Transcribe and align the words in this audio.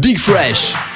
Big 0.00 0.18
Fresh. 0.18 0.93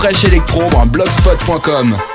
Big 0.00 0.14
Fresh 0.14 0.24
Electro, 0.24 0.68
blogspot.com. 0.86 2.09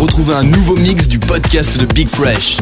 retrouvez 0.00 0.34
un 0.34 0.44
nouveau 0.44 0.76
mix 0.76 1.08
du 1.08 1.18
podcast 1.18 1.76
de 1.76 1.84
Big 1.84 2.08
Fresh. 2.08 2.56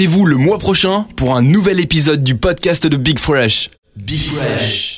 Rendez-vous 0.00 0.24
le 0.24 0.36
mois 0.38 0.58
prochain 0.58 1.06
pour 1.14 1.36
un 1.36 1.42
nouvel 1.42 1.78
épisode 1.78 2.24
du 2.24 2.34
podcast 2.34 2.86
de 2.86 2.96
Big 2.96 3.18
Fresh. 3.18 3.68
Big 3.96 4.22
Fresh. 4.22 4.89